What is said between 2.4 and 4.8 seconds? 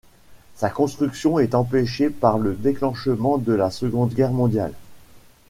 déclenchement de la Seconde Guerre mondiale.